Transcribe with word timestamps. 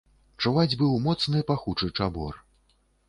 Чуваць 0.43 0.77
быў 0.79 0.95
моцны 1.05 1.43
пахучы 1.53 1.91
чабор. 1.97 2.33